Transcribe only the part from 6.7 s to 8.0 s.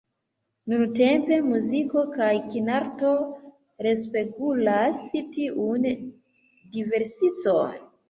diversecon.